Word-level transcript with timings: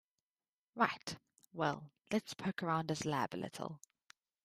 Right, 0.73 1.15
well 1.53 1.91
let's 2.09 2.33
poke 2.33 2.63
around 2.63 2.89
his 2.89 3.05
lab 3.05 3.35
a 3.35 3.37
little. 3.37 3.79